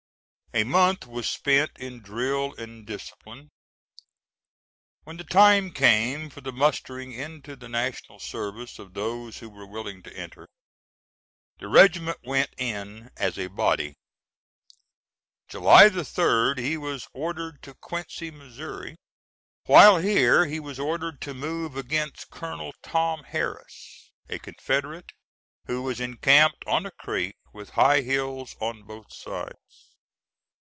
[0.53, 3.51] A month was spent in drill and discipline;
[5.05, 9.65] when the time came for the mustering into the national service of those who were
[9.65, 10.49] willing to enter,
[11.59, 13.95] the regiment went in as a body.
[15.47, 18.93] July 3d he was ordered to Quincy, Mo.
[19.67, 25.13] While here he was ordered to move against Colonel Tom Harris, a Confederate,
[25.67, 29.55] who was encamped on a creek with high hills on both sides.